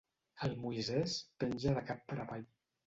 El 0.47 0.55
Moisès 0.63 1.19
penja 1.45 1.77
de 1.79 1.87
cap 1.93 2.05
per 2.11 2.23
avall. 2.27 2.47